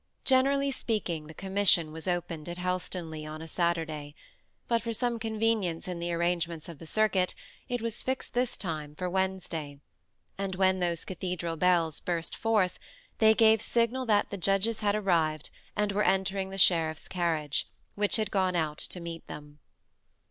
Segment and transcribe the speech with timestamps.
[0.25, 4.15] Generally speaking, the commission was opened at Helstonleigh on a Saturday;
[4.67, 7.35] but for some convenience in the arrangements of the circuit,
[7.69, 9.79] it was fixed this time for Wednesday;
[10.39, 12.79] and when those cathedral bells burst forth,
[13.19, 18.15] they gave signal that the judges had arrived and were entering the sheriff's carriage, which
[18.15, 19.59] had gone out to meet them.